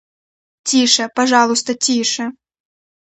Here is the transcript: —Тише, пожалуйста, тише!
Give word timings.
—Тише, 0.67 1.05
пожалуйста, 1.15 1.71
тише! 1.83 2.25